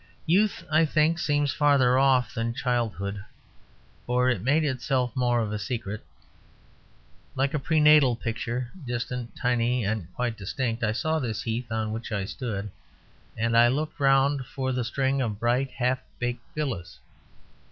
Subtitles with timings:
[0.25, 3.23] Youth, I think, seems farther off than childhood,
[4.07, 6.03] for it made itself more of a secret.
[7.35, 12.11] Like a prenatal picture, distant, tiny, and quite distinct, I saw this heath on which
[12.11, 12.71] I stood;
[13.37, 16.97] and I looked around for the string of bright, half baked villas.